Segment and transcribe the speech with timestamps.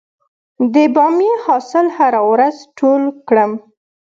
[0.73, 3.51] د بامیې حاصل هره ورځ ټول کړم؟